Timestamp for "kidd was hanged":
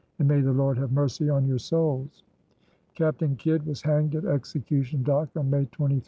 3.35-4.15